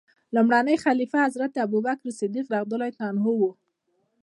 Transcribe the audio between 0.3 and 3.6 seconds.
لومړنی خلیفه حضرت ابوبکر صدیق رض و.